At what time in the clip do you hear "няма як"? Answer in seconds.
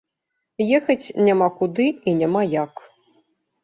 2.25-2.87